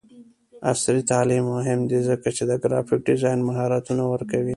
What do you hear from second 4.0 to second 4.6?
ورکوي.